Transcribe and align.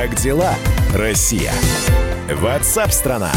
Как 0.00 0.14
дела, 0.14 0.54
Россия? 0.94 1.52
Ватсап-страна! 2.32 3.32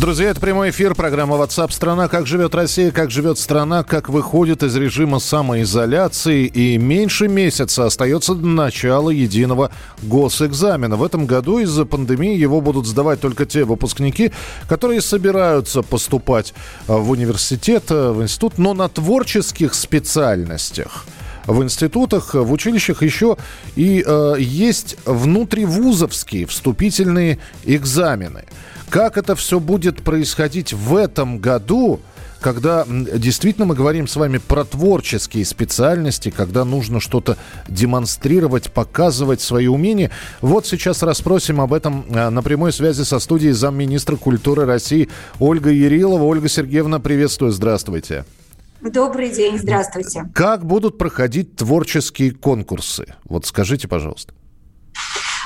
Друзья, 0.00 0.30
это 0.30 0.40
прямой 0.40 0.70
эфир, 0.70 0.96
программа 0.96 1.36
WhatsApp 1.36 1.70
страна 1.70 2.08
Как 2.08 2.26
живет 2.26 2.56
Россия, 2.56 2.90
как 2.90 3.12
живет 3.12 3.38
страна, 3.38 3.84
как 3.84 4.08
выходит 4.08 4.64
из 4.64 4.74
режима 4.74 5.20
самоизоляции. 5.20 6.46
И 6.46 6.76
меньше 6.76 7.28
месяца 7.28 7.86
остается 7.86 8.34
до 8.34 8.48
начала 8.48 9.10
единого 9.10 9.70
госэкзамена. 10.02 10.96
В 10.96 11.04
этом 11.04 11.26
году 11.26 11.60
из-за 11.60 11.84
пандемии 11.84 12.36
его 12.36 12.60
будут 12.60 12.86
сдавать 12.86 13.20
только 13.20 13.46
те 13.46 13.62
выпускники, 13.62 14.32
которые 14.68 15.00
собираются 15.00 15.82
поступать 15.82 16.52
в 16.88 17.10
университет, 17.10 17.90
в 17.90 18.20
институт, 18.20 18.58
но 18.58 18.74
на 18.74 18.88
творческих 18.88 19.74
специальностях 19.74 21.04
в 21.46 21.62
институтах, 21.62 22.34
в 22.34 22.52
училищах 22.52 23.02
еще 23.02 23.36
и 23.76 24.04
э, 24.06 24.34
есть 24.38 24.96
внутривузовские 25.04 26.46
вступительные 26.46 27.38
экзамены. 27.64 28.44
Как 28.88 29.16
это 29.16 29.36
все 29.36 29.60
будет 29.60 30.02
происходить 30.02 30.72
в 30.72 30.96
этом 30.96 31.38
году, 31.38 32.00
когда 32.40 32.84
действительно 32.88 33.66
мы 33.66 33.74
говорим 33.74 34.08
с 34.08 34.16
вами 34.16 34.38
про 34.38 34.64
творческие 34.64 35.44
специальности, 35.44 36.30
когда 36.30 36.64
нужно 36.64 36.98
что-то 36.98 37.36
демонстрировать, 37.68 38.72
показывать 38.72 39.40
свои 39.40 39.66
умения. 39.66 40.10
Вот 40.40 40.66
сейчас 40.66 41.02
расспросим 41.02 41.60
об 41.60 41.72
этом 41.72 42.04
э, 42.08 42.30
на 42.30 42.42
прямой 42.42 42.72
связи 42.72 43.02
со 43.02 43.18
студией 43.18 43.52
замминистра 43.52 44.16
культуры 44.16 44.64
России 44.64 45.08
Ольга 45.38 45.70
Ярилова. 45.70 46.24
Ольга 46.24 46.48
Сергеевна, 46.48 46.98
приветствую, 46.98 47.52
здравствуйте. 47.52 48.24
Добрый 48.82 49.30
день, 49.30 49.58
здравствуйте. 49.58 50.24
Как 50.34 50.64
будут 50.64 50.96
проходить 50.96 51.56
творческие 51.56 52.32
конкурсы? 52.32 53.14
Вот 53.24 53.44
скажите, 53.44 53.88
пожалуйста. 53.88 54.32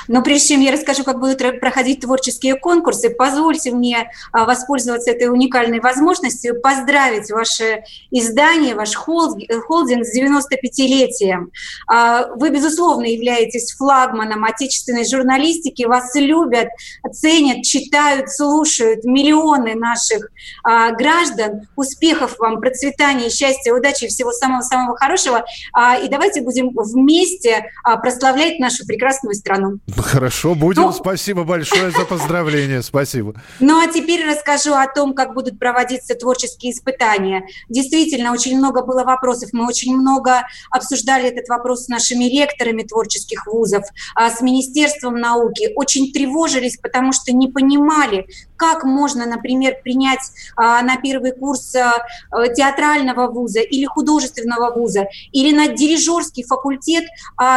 Но 0.07 0.21
прежде 0.21 0.49
чем 0.49 0.61
я 0.61 0.71
расскажу, 0.71 1.03
как 1.03 1.19
будут 1.19 1.39
проходить 1.59 2.01
творческие 2.01 2.55
конкурсы, 2.55 3.09
позвольте 3.09 3.71
мне 3.71 4.11
а, 4.31 4.45
воспользоваться 4.45 5.11
этой 5.11 5.29
уникальной 5.29 5.79
возможностью, 5.79 6.59
поздравить 6.61 7.31
ваше 7.31 7.83
издание, 8.11 8.75
ваш 8.75 8.93
холдинг 8.95 10.05
с 10.05 10.17
95-летием. 10.17 11.51
А, 11.87 12.27
вы, 12.35 12.49
безусловно, 12.49 13.05
являетесь 13.05 13.73
флагманом 13.73 14.43
отечественной 14.43 15.07
журналистики, 15.07 15.85
вас 15.85 16.13
любят, 16.15 16.69
ценят, 17.11 17.63
читают, 17.63 18.31
слушают 18.31 19.03
миллионы 19.03 19.75
наших 19.75 20.29
а, 20.63 20.91
граждан. 20.91 21.67
Успехов 21.75 22.37
вам, 22.39 22.59
процветания, 22.59 23.29
счастья, 23.29 23.73
удачи, 23.73 24.07
всего 24.07 24.31
самого-самого 24.31 24.97
хорошего. 24.97 25.45
И 26.03 26.07
давайте 26.07 26.41
будем 26.41 26.69
вместе 26.73 27.71
прославлять 28.01 28.59
нашу 28.59 28.85
прекрасную 28.85 29.35
страну. 29.35 29.79
Хорошо, 29.97 30.55
будем. 30.55 30.83
Ну, 30.83 30.91
Спасибо 30.91 31.43
большое 31.43 31.91
за 31.91 32.05
поздравление. 32.05 32.81
Спасибо. 32.81 33.33
Ну 33.59 33.79
а 33.79 33.87
теперь 33.87 34.25
расскажу 34.27 34.73
о 34.73 34.87
том, 34.87 35.13
как 35.13 35.33
будут 35.33 35.59
проводиться 35.59 36.15
творческие 36.15 36.73
испытания. 36.73 37.47
Действительно, 37.69 38.31
очень 38.33 38.57
много 38.57 38.83
было 38.83 39.03
вопросов. 39.03 39.49
Мы 39.53 39.67
очень 39.67 39.95
много 39.95 40.45
обсуждали 40.69 41.29
этот 41.29 41.47
вопрос 41.47 41.85
с 41.85 41.87
нашими 41.87 42.25
ректорами 42.25 42.83
творческих 42.83 43.45
вузов, 43.47 43.83
а, 44.15 44.29
с 44.29 44.41
Министерством 44.41 45.19
науки. 45.19 45.71
Очень 45.75 46.11
тревожились, 46.11 46.77
потому 46.77 47.13
что 47.13 47.31
не 47.31 47.47
понимали, 47.47 48.27
как 48.57 48.83
можно, 48.83 49.25
например, 49.25 49.77
принять 49.83 50.31
а, 50.55 50.81
на 50.81 50.97
первый 50.97 51.33
курс 51.33 51.75
а, 51.75 51.93
театрального 52.47 53.27
вуза 53.27 53.59
или 53.59 53.85
художественного 53.85 54.73
вуза, 54.73 55.07
или 55.31 55.55
на 55.55 55.67
дирижерский 55.67 56.43
факультет 56.43 57.05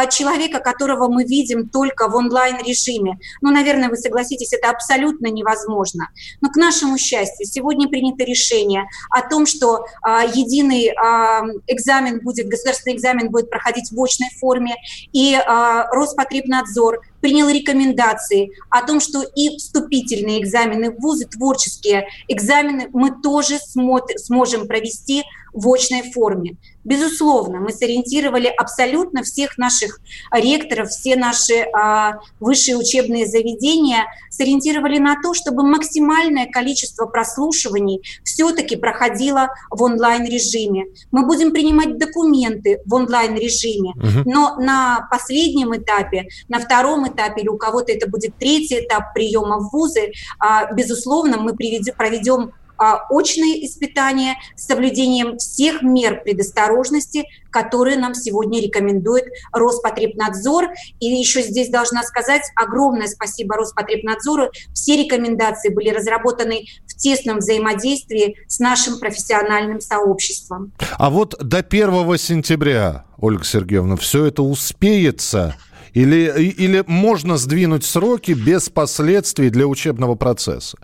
человека, 0.09 0.59
которого 0.59 1.07
мы 1.07 1.23
видим 1.23 1.69
только 1.69 2.07
в 2.07 2.15
онлайн-режиме. 2.29 3.17
Ну, 3.41 3.51
наверное, 3.51 3.89
вы 3.89 3.97
согласитесь, 3.97 4.53
это 4.53 4.69
абсолютно 4.69 5.27
невозможно. 5.27 6.09
Но, 6.41 6.49
к 6.49 6.55
нашему 6.55 6.97
счастью, 6.97 7.45
сегодня 7.45 7.87
принято 7.87 8.23
решение 8.23 8.87
о 9.09 9.27
том, 9.27 9.45
что 9.45 9.85
а, 10.01 10.23
единый 10.23 10.89
а, 10.89 11.41
экзамен 11.67 12.21
будет, 12.21 12.47
государственный 12.47 12.95
экзамен 12.95 13.29
будет 13.29 13.49
проходить 13.49 13.91
в 13.91 14.01
очной 14.01 14.29
форме, 14.39 14.75
и 15.11 15.33
а, 15.35 15.87
Роспотребнадзор 15.91 17.01
принял 17.21 17.49
рекомендации 17.49 18.51
о 18.69 18.85
том, 18.85 18.99
что 18.99 19.21
и 19.23 19.57
вступительные 19.57 20.41
экзамены 20.41 20.91
в 20.91 20.99
вузы, 20.99 21.25
творческие 21.25 22.07
экзамены 22.27 22.89
мы 22.93 23.21
тоже 23.21 23.57
сможем 23.59 24.67
провести 24.67 25.23
в 25.53 25.67
очной 25.67 26.11
форме. 26.11 26.57
Безусловно, 26.83 27.59
мы 27.59 27.71
сориентировали 27.71 28.47
абсолютно 28.47 29.23
всех 29.23 29.57
наших 29.57 29.99
ректоров, 30.31 30.89
все 30.89 31.15
наши 31.15 31.65
а, 31.73 32.19
высшие 32.39 32.77
учебные 32.77 33.27
заведения, 33.27 34.05
сориентировали 34.29 34.97
на 34.97 35.21
то, 35.21 35.33
чтобы 35.33 35.63
максимальное 35.63 36.47
количество 36.47 37.05
прослушиваний 37.05 38.01
все-таки 38.23 38.77
проходило 38.77 39.49
в 39.69 39.83
онлайн-режиме. 39.83 40.85
Мы 41.11 41.25
будем 41.25 41.51
принимать 41.51 41.97
документы 41.97 42.79
в 42.85 42.93
онлайн-режиме, 42.93 43.91
угу. 43.91 44.29
но 44.29 44.55
на 44.55 45.07
последнем 45.11 45.75
этапе, 45.75 46.29
на 46.47 46.59
втором 46.59 47.08
этапе, 47.09 47.41
или 47.41 47.49
у 47.49 47.57
кого-то 47.57 47.91
это 47.91 48.09
будет 48.09 48.35
третий 48.37 48.79
этап 48.79 49.13
приема 49.13 49.59
в 49.59 49.71
вузы, 49.71 50.11
а, 50.39 50.71
безусловно, 50.73 51.37
мы 51.37 51.53
проведем 51.55 52.53
а, 52.79 53.05
очные 53.09 53.65
испытания 53.65 54.37
с 54.55 54.65
соблюдением 54.65 55.37
всех 55.37 55.81
мер 55.81 56.21
предосторожности, 56.23 57.25
которые 57.51 57.97
нам 57.97 58.13
сегодня 58.13 58.61
рекомендует 58.61 59.25
Роспотребнадзор. 59.51 60.69
И 61.01 61.07
еще 61.07 61.41
здесь 61.41 61.69
должна 61.69 62.03
сказать 62.03 62.43
огромное 62.55 63.07
спасибо 63.07 63.55
Роспотребнадзору. 63.57 64.51
Все 64.73 64.95
рекомендации 65.03 65.73
были 65.73 65.89
разработаны 65.89 66.65
в 66.87 66.95
тесном 66.95 67.39
взаимодействии 67.39 68.37
с 68.47 68.59
нашим 68.59 68.99
профессиональным 68.99 69.81
сообществом. 69.81 70.71
А 70.97 71.09
вот 71.09 71.35
до 71.41 71.57
1 71.57 72.17
сентября, 72.17 73.03
Ольга 73.17 73.43
Сергеевна, 73.43 73.97
все 73.97 74.25
это 74.25 74.41
успеется? 74.41 75.55
Или, 75.93 76.51
или 76.57 76.83
можно 76.87 77.37
сдвинуть 77.37 77.83
сроки 77.83 78.31
без 78.31 78.69
последствий 78.69 79.49
для 79.49 79.65
учебного 79.67 80.15
процесса? 80.15 80.77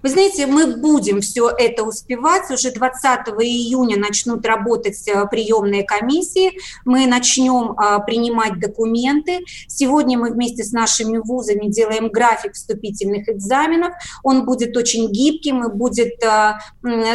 Вы 0.00 0.10
знаете, 0.10 0.46
мы 0.46 0.76
будем 0.76 1.20
все 1.20 1.48
это 1.48 1.82
успевать. 1.82 2.48
Уже 2.52 2.70
20 2.70 3.28
июня 3.40 3.98
начнут 3.98 4.46
работать 4.46 5.08
э, 5.08 5.26
приемные 5.26 5.82
комиссии. 5.82 6.52
Мы 6.84 7.08
начнем 7.08 7.72
а, 7.76 7.98
принимать 7.98 8.60
документы. 8.60 9.40
Сегодня 9.66 10.16
мы 10.16 10.30
вместе 10.30 10.62
с 10.62 10.70
нашими 10.70 11.18
вузами 11.18 11.66
делаем 11.66 12.10
график 12.10 12.52
вступительных 12.52 13.28
экзаменов. 13.28 13.92
Он 14.22 14.44
будет 14.44 14.76
очень 14.76 15.10
гибким 15.10 15.64
и 15.64 15.72
будет 15.72 16.22
а, 16.22 16.60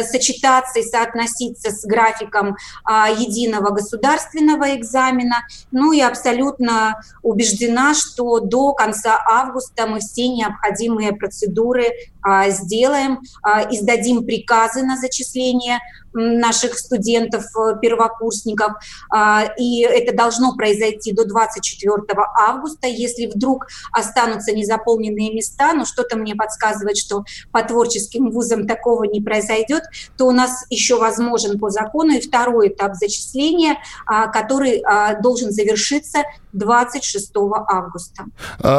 сочетаться 0.02 0.80
и 0.80 0.82
соотноситься 0.82 1.70
с 1.70 1.86
графиком 1.86 2.56
единого 2.86 3.70
государственного 3.70 4.76
экзамена. 4.76 5.36
Ну 5.72 5.92
и 5.92 6.00
абсолютно 6.00 7.00
убеждена, 7.22 7.94
что 7.94 8.40
до 8.40 8.74
конца 8.74 9.18
августа 9.26 9.86
мы 9.86 10.00
все 10.00 10.28
необходимые 10.28 11.14
процедуры 11.14 11.86
сделаем 12.24 12.48
сделаем, 12.50 13.20
а, 13.42 13.62
издадим 13.70 14.24
приказы 14.24 14.82
на 14.82 14.96
зачисление 14.96 15.78
наших 16.14 16.78
студентов, 16.78 17.44
э, 17.56 17.74
первокурсников, 17.80 18.72
а, 19.10 19.44
и 19.58 19.80
это 19.82 20.16
должно 20.16 20.54
произойти 20.54 21.12
до 21.12 21.24
24 21.24 22.02
августа. 22.48 22.86
Если 22.86 23.26
вдруг 23.26 23.66
останутся 23.92 24.52
незаполненные 24.52 25.32
места, 25.34 25.72
но 25.72 25.84
что-то 25.84 26.16
мне 26.16 26.34
подсказывает, 26.34 26.96
что 26.96 27.24
по 27.52 27.62
творческим 27.62 28.30
вузам 28.30 28.66
такого 28.66 29.04
не 29.04 29.20
произойдет, 29.20 29.82
то 30.16 30.26
у 30.26 30.32
нас 30.32 30.64
еще 30.70 30.98
возможен 30.98 31.58
по 31.58 31.70
закону 31.70 32.12
и 32.12 32.20
второй 32.20 32.68
этап 32.68 32.94
зачисления, 32.94 33.78
а, 34.06 34.28
который 34.28 34.82
должен 35.22 35.50
завершиться 35.50 36.20
26 36.52 37.32
августа. 37.68 38.24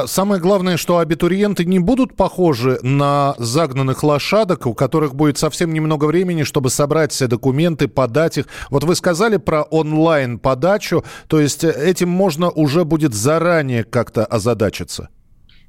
Самое 0.06 0.42
главное, 0.42 0.78
что 0.78 1.00
абитуриенты 1.00 1.66
не 1.66 1.80
будут 1.80 2.16
похожи 2.16 2.80
на 2.82 3.36
загнанных 3.38 4.04
лошадок, 4.04 4.66
у 4.66 4.74
которых 4.74 5.16
будет 5.16 5.38
совсем 5.38 5.74
немного 5.74 6.06
времени, 6.06 6.44
чтобы 6.44 6.70
собрать 6.70 7.12
все 7.26 7.28
документы, 7.28 7.88
подать 7.88 8.38
их. 8.38 8.46
Вот 8.70 8.84
вы 8.84 8.96
сказали 8.96 9.38
про 9.38 9.64
онлайн-подачу, 9.64 11.04
то 11.28 11.40
есть 11.40 11.64
этим 11.64 12.10
можно 12.10 12.52
уже 12.52 12.86
будет 12.86 13.14
заранее 13.14 13.84
как-то 13.84 14.26
озадачиться? 14.26 15.10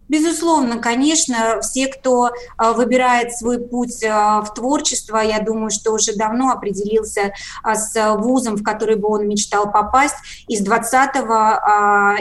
Безусловно, 0.08 0.78
конечно, 0.78 1.60
все, 1.62 1.88
кто 1.88 2.30
а, 2.56 2.72
выбирает 2.74 3.32
свой 3.32 3.58
путь 3.58 4.04
а, 4.04 4.40
в 4.40 4.54
творчество, 4.54 5.16
я 5.16 5.40
думаю, 5.40 5.70
что 5.70 5.92
уже 5.92 6.14
давно 6.14 6.50
определился 6.50 7.32
с 7.64 8.16
вузом, 8.18 8.54
в 8.54 8.62
который 8.62 8.94
бы 8.94 9.08
он 9.08 9.26
мечтал 9.26 9.72
попасть. 9.72 10.14
И 10.46 10.56
с 10.56 10.60
20 10.60 11.16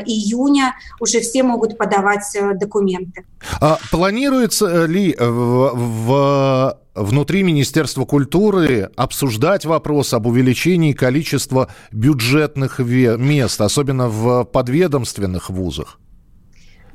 июня 0.07 0.73
уже 0.99 1.19
все 1.19 1.43
могут 1.43 1.77
подавать 1.77 2.25
документы. 2.55 3.23
А 3.61 3.77
планируется 3.91 4.85
ли 4.85 5.15
в, 5.19 5.71
в 5.75 6.77
внутри 6.95 7.43
Министерства 7.43 8.05
культуры 8.05 8.89
обсуждать 8.95 9.65
вопрос 9.65 10.13
об 10.13 10.27
увеличении 10.27 10.93
количества 10.93 11.69
бюджетных 11.91 12.79
мест, 12.79 13.59
особенно 13.61 14.07
в 14.07 14.45
подведомственных 14.45 15.49
вузах? 15.49 15.99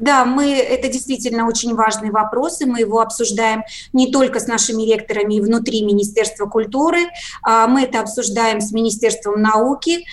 Да, 0.01 0.25
мы, 0.25 0.55
это 0.57 0.89
действительно 0.89 1.47
очень 1.47 1.75
важный 1.75 2.11
вопрос, 2.11 2.63
и 2.63 2.65
мы 2.65 2.81
его 2.81 3.01
обсуждаем 3.01 3.63
не 3.93 4.11
только 4.11 4.41
с 4.41 4.47
нашими 4.47 4.83
ректорами 4.91 5.41
внутри 5.41 5.85
Министерства 5.85 6.47
культуры, 6.47 7.01
а 7.43 7.67
мы 7.67 7.83
это 7.83 8.01
обсуждаем 8.01 8.63
с 8.63 8.73
Министерством 8.73 9.43
науки, 9.43 10.07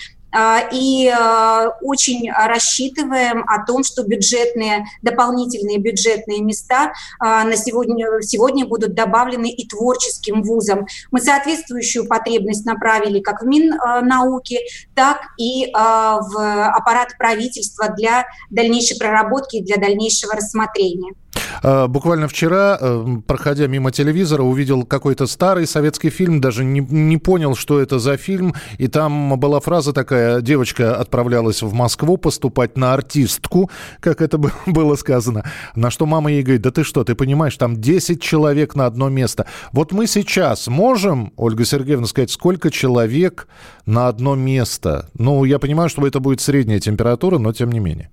и 0.72 1.08
а, 1.08 1.70
очень 1.80 2.30
рассчитываем 2.30 3.44
о 3.48 3.64
том, 3.64 3.82
что 3.82 4.02
бюджетные, 4.04 4.84
дополнительные 5.02 5.78
бюджетные 5.78 6.42
места 6.42 6.92
а, 7.18 7.44
на 7.44 7.56
сегодня, 7.56 8.06
сегодня 8.20 8.66
будут 8.66 8.94
добавлены 8.94 9.50
и 9.50 9.66
творческим 9.66 10.42
вузам. 10.42 10.86
Мы 11.10 11.20
соответствующую 11.20 12.06
потребность 12.06 12.66
направили 12.66 13.20
как 13.20 13.42
в 13.42 13.46
Миннауке, 13.46 14.60
так 14.94 15.20
и 15.38 15.72
в 15.72 16.66
аппарат 16.68 17.16
правительства 17.18 17.88
для 17.88 18.26
дальнейшей 18.50 18.98
проработки 18.98 19.56
и 19.56 19.64
для 19.64 19.76
дальнейшего 19.76 20.34
рассмотрения. 20.34 21.14
А, 21.62 21.88
буквально 21.88 22.28
вчера, 22.28 22.78
э, 22.80 23.06
проходя 23.26 23.66
мимо 23.66 23.90
телевизора, 23.90 24.42
увидел 24.42 24.84
какой-то 24.84 25.26
старый 25.26 25.66
советский 25.66 26.10
фильм, 26.10 26.40
даже 26.40 26.64
не, 26.64 26.80
не 26.80 27.16
понял, 27.16 27.54
что 27.54 27.80
это 27.80 27.98
за 27.98 28.16
фильм. 28.16 28.54
И 28.78 28.88
там 28.88 29.38
была 29.38 29.60
фраза 29.60 29.92
такая, 29.92 30.40
девочка 30.40 30.96
отправлялась 30.96 31.62
в 31.62 31.72
Москву 31.72 32.16
поступать 32.16 32.76
на 32.76 32.94
артистку, 32.94 33.70
как 34.00 34.20
это 34.20 34.38
было 34.66 34.96
сказано. 34.96 35.44
На 35.74 35.90
что 35.90 36.06
мама 36.06 36.30
ей 36.30 36.42
говорит, 36.42 36.62
да 36.62 36.70
ты 36.70 36.84
что, 36.84 37.04
ты 37.04 37.14
понимаешь, 37.14 37.56
там 37.56 37.80
10 37.80 38.20
человек 38.22 38.74
на 38.74 38.86
одно 38.86 39.08
место. 39.08 39.46
Вот 39.72 39.92
мы 39.92 40.06
сейчас 40.06 40.68
можем, 40.68 41.32
Ольга 41.36 41.64
Сергеевна, 41.64 42.06
сказать, 42.06 42.30
сколько 42.30 42.70
человек 42.70 43.48
на 43.86 44.08
одно 44.08 44.34
место? 44.34 45.08
Ну, 45.14 45.44
я 45.44 45.58
понимаю, 45.58 45.88
что 45.88 46.06
это 46.06 46.20
будет 46.20 46.40
средняя 46.40 46.80
температура, 46.80 47.38
но 47.38 47.52
тем 47.52 47.72
не 47.72 47.80
менее. 47.80 48.10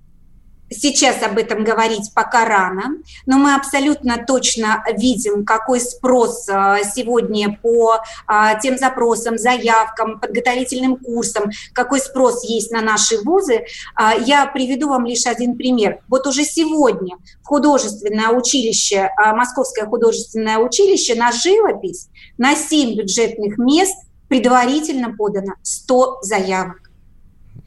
Сейчас 0.68 1.22
об 1.22 1.38
этом 1.38 1.62
говорить 1.62 2.10
пока 2.12 2.44
рано, 2.44 2.96
но 3.24 3.38
мы 3.38 3.54
абсолютно 3.54 4.24
точно 4.26 4.82
видим, 4.96 5.44
какой 5.44 5.80
спрос 5.80 6.48
а, 6.48 6.82
сегодня 6.82 7.56
по 7.62 7.98
а, 8.26 8.58
тем 8.58 8.76
запросам, 8.76 9.38
заявкам, 9.38 10.18
подготовительным 10.18 10.96
курсам, 10.96 11.50
какой 11.72 12.00
спрос 12.00 12.44
есть 12.44 12.72
на 12.72 12.80
наши 12.80 13.18
вузы. 13.22 13.64
А, 13.94 14.14
я 14.14 14.46
приведу 14.46 14.88
вам 14.88 15.06
лишь 15.06 15.26
один 15.26 15.56
пример. 15.56 16.00
Вот 16.08 16.26
уже 16.26 16.42
сегодня 16.44 17.16
художественное 17.44 18.30
училище, 18.30 19.10
Московское 19.16 19.86
художественное 19.86 20.58
училище 20.58 21.14
на 21.14 21.30
живопись 21.30 22.08
на 22.38 22.56
7 22.56 22.96
бюджетных 22.96 23.56
мест 23.58 23.94
предварительно 24.28 25.14
подано 25.14 25.54
100 25.62 26.18
заявок. 26.22 26.90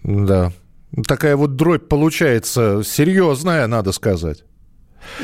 Да, 0.03 0.51
Такая 1.07 1.35
вот 1.35 1.55
дробь 1.55 1.87
получается 1.87 2.81
серьезная, 2.83 3.67
надо 3.67 3.91
сказать. 3.91 4.43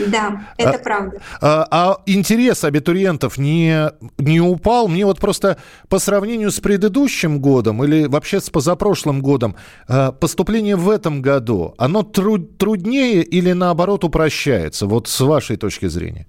Да, 0.08 0.48
это 0.58 0.78
а, 0.78 0.80
правда. 0.80 1.22
А, 1.42 1.68
а 1.70 1.98
интерес 2.06 2.64
абитуриентов 2.64 3.38
не, 3.38 3.92
не 4.18 4.42
упал? 4.42 4.88
Мне 4.88 5.06
вот 5.06 5.20
просто 5.20 5.58
по 5.90 6.00
сравнению 6.00 6.52
с 6.52 6.60
предыдущим 6.60 7.40
годом 7.40 7.84
или 7.84 8.06
вообще 8.06 8.40
с 8.40 8.50
позапрошлым 8.50 9.22
годом, 9.22 9.56
а, 9.88 10.12
поступление 10.12 10.76
в 10.76 10.90
этом 10.90 11.22
году, 11.22 11.76
оно 11.78 12.04
труд, 12.04 12.58
труднее 12.58 13.24
или 13.24 13.52
наоборот 13.52 14.04
упрощается? 14.04 14.86
Вот 14.86 15.08
с 15.08 15.20
вашей 15.20 15.58
точки 15.58 15.88
зрения. 15.88 16.28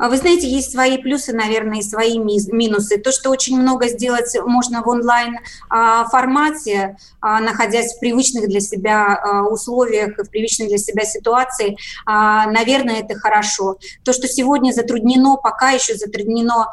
А 0.00 0.08
вы 0.08 0.16
знаете, 0.16 0.48
есть 0.48 0.72
свои 0.72 0.96
плюсы, 0.96 1.34
наверное, 1.34 1.80
и 1.80 1.82
свои 1.82 2.18
минусы. 2.18 2.96
То, 2.96 3.12
что 3.12 3.28
очень 3.28 3.60
много 3.60 3.86
сделать 3.88 4.34
можно 4.46 4.82
в 4.82 4.88
онлайн-формате, 4.88 6.96
а, 7.20 7.38
находясь 7.40 7.94
в 7.94 8.00
привычных 8.00 8.48
для 8.48 8.60
себя 8.60 9.14
а, 9.14 9.42
условиях, 9.42 10.16
в 10.16 10.30
привычной 10.30 10.68
для 10.68 10.78
себя 10.78 11.04
ситуации, 11.04 11.76
наверное, 12.06 13.02
это 13.02 13.18
хорошо. 13.18 13.76
То, 14.04 14.14
что 14.14 14.26
сегодня 14.26 14.72
затруднено, 14.72 15.36
пока 15.36 15.70
еще 15.70 15.94
затруднено 15.94 16.70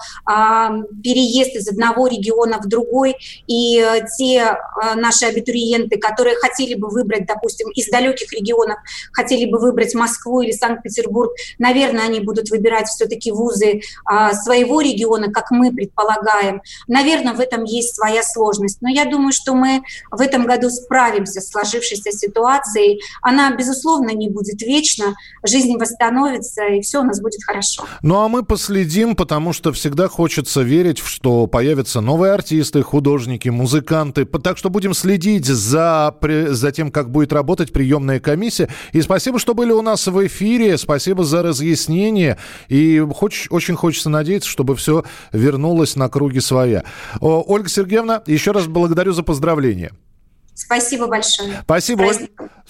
переезд 1.04 1.56
из 1.56 1.68
одного 1.68 2.08
региона 2.08 2.60
в 2.60 2.68
другой, 2.68 3.18
и 3.48 3.80
э, 3.80 4.06
те 4.18 4.58
наши 4.96 5.26
абитуриенты, 5.26 5.98
которые 5.98 6.38
хотели 6.38 6.76
бы 6.76 6.90
выбрать, 6.90 7.26
допустим, 7.26 7.70
из 7.72 7.90
далеких 7.90 8.32
регионов, 8.34 8.78
хотели 9.12 9.50
бы 9.50 9.60
выбрать 9.60 9.96
Москву 9.96 10.42
или 10.42 10.52
Санкт-Петербург, 10.52 11.32
наверное, 11.58 12.06
они 12.06 12.20
будут 12.20 12.50
выбирать 12.50 12.88
все-таки 12.88 13.17
все-таки 13.18 13.32
вузы 13.32 13.82
а, 14.06 14.34
своего 14.34 14.82
региона, 14.82 15.32
как 15.32 15.52
мы 15.52 15.72
предполагаем. 15.72 16.62
Наверное, 16.88 17.34
в 17.34 17.40
этом 17.40 17.64
есть 17.64 17.96
своя 17.96 18.24
сложность. 18.24 18.82
Но 18.82 18.90
я 18.90 19.06
думаю, 19.06 19.32
что 19.32 19.54
мы 19.54 19.82
в 20.12 20.22
этом 20.22 20.46
году 20.46 20.70
справимся 20.70 21.42
с 21.42 21.50
сложившейся 21.50 22.12
ситуацией. 22.12 23.02
Она, 23.22 23.56
безусловно, 23.56 24.12
не 24.12 24.30
будет 24.30 24.62
вечно. 24.62 25.16
Жизнь 25.46 25.76
восстановится, 25.78 26.66
и 26.66 26.82
все 26.82 27.00
у 27.00 27.04
нас 27.04 27.22
будет 27.22 27.44
хорошо. 27.44 27.86
Ну, 28.02 28.20
а 28.20 28.28
мы 28.28 28.44
последим, 28.44 29.16
потому 29.16 29.54
что 29.54 29.72
всегда 29.72 30.08
хочется 30.08 30.62
верить, 30.62 31.00
что 31.00 31.48
появятся 31.48 32.02
новые 32.02 32.34
артисты, 32.34 32.84
художники, 32.84 33.50
музыканты. 33.50 34.26
Так 34.26 34.58
что 34.58 34.70
будем 34.70 34.94
следить 34.94 35.46
за, 35.46 36.16
за 36.22 36.72
тем, 36.72 36.92
как 36.92 37.12
будет 37.12 37.34
работать 37.34 37.72
приемная 37.72 38.20
комиссия. 38.20 38.70
И 38.94 39.02
спасибо, 39.02 39.40
что 39.40 39.54
были 39.54 39.72
у 39.72 39.82
нас 39.82 40.08
в 40.08 40.28
эфире. 40.28 40.78
Спасибо 40.78 41.24
за 41.24 41.42
разъяснение. 41.42 42.38
И 42.68 43.00
хоч, 43.14 43.48
очень 43.50 43.76
хочется 43.76 44.10
надеяться, 44.10 44.50
чтобы 44.50 44.76
все 44.76 45.04
вернулось 45.32 45.96
на 45.96 46.10
круги 46.10 46.40
своя. 46.40 46.84
О, 47.20 47.44
Ольга 47.46 47.70
Сергеевна, 47.70 48.24
еще 48.26 48.52
раз 48.52 48.68
благодарю 48.68 49.14
за 49.14 49.24
поздравления. 49.24 49.92
Спасибо 50.58 51.06
большое. 51.06 51.62
Спасибо. 51.64 52.06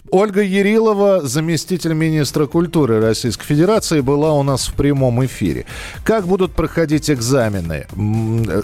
Ольга 0.10 0.42
Ерилова, 0.42 1.22
заместитель 1.26 1.94
министра 1.94 2.46
культуры 2.46 3.02
Российской 3.02 3.46
Федерации, 3.46 4.00
была 4.00 4.34
у 4.34 4.44
нас 4.44 4.68
в 4.68 4.74
прямом 4.74 5.26
эфире. 5.26 5.66
Как 6.04 6.28
будут 6.28 6.54
проходить 6.54 7.10
экзамены? 7.10 7.88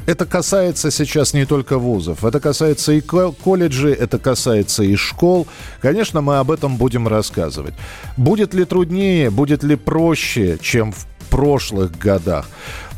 Это 0.05 0.25
касается 0.25 0.91
сейчас 0.91 1.33
не 1.33 1.45
только 1.45 1.77
вузов. 1.77 2.23
Это 2.23 2.39
касается 2.39 2.93
и 2.93 3.01
колледжей, 3.01 3.93
это 3.93 4.19
касается 4.19 4.83
и 4.83 4.95
школ. 4.95 5.47
Конечно, 5.81 6.21
мы 6.21 6.37
об 6.37 6.51
этом 6.51 6.77
будем 6.77 7.07
рассказывать. 7.07 7.73
Будет 8.15 8.53
ли 8.53 8.63
труднее, 8.63 9.29
будет 9.29 9.63
ли 9.63 9.75
проще, 9.75 10.57
чем 10.61 10.91
в 10.91 11.05
прошлых 11.33 11.97
годах. 11.97 12.45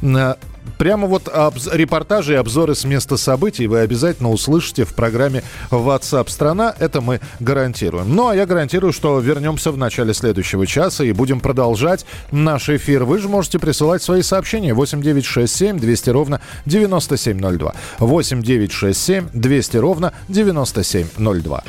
Э, 0.01 0.35
прямо 0.77 1.07
вот 1.07 1.27
обз- 1.29 1.69
репортажи 1.73 2.33
и 2.33 2.35
обзоры 2.35 2.75
с 2.75 2.83
места 2.83 3.15
событий 3.15 3.65
вы 3.67 3.79
обязательно 3.79 4.29
услышите 4.29 4.83
в 4.83 4.93
программе 4.93 5.41
WhatsApp 5.71 6.29
страна. 6.29 6.75
Это 6.77 6.99
мы 6.99 7.21
гарантируем. 7.39 8.13
Ну, 8.13 8.27
а 8.27 8.35
я 8.35 8.45
гарантирую, 8.45 8.92
что 8.92 9.19
вернемся 9.19 9.71
в 9.71 9.77
начале 9.77 10.13
следующего 10.13 10.68
часа 10.68 11.06
и 11.06 11.13
будем 11.13 11.39
продолжать 11.39 12.06
наш 12.31 12.68
эфир. 12.69 13.06
Вы 13.06 13.19
же 13.19 13.30
можете 13.30 13.57
присылать 13.57 14.04
свои 14.04 14.21
сообщения 14.21 14.73
8967 14.73 15.80
200 15.80 16.09
ровно 16.09 16.42
9702. 16.65 17.73
8967 17.99 19.30
200 19.33 19.77
ровно 19.77 20.11
9702. 20.27 21.63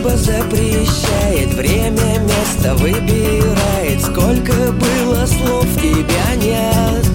Небо 0.00 0.16
запрещает, 0.16 1.52
время 1.54 2.18
место 2.20 2.74
выбирает. 2.76 4.00
Сколько 4.00 4.72
было 4.72 5.26
слов, 5.26 5.66
тебя 5.76 6.34
нет 6.36 7.09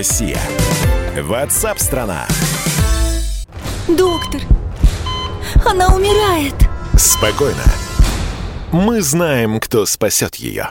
Россия? 0.00 0.40
Ватсап-страна! 1.14 2.26
Доктор, 3.86 4.40
она 5.66 5.94
умирает. 5.94 6.54
Спокойно. 6.96 7.64
Мы 8.72 9.02
знаем, 9.02 9.60
кто 9.60 9.84
спасет 9.84 10.36
ее. 10.36 10.70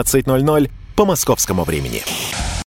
17.00 0.00 0.70
по 0.96 1.04
московскому 1.04 1.64
времени. 1.64 2.02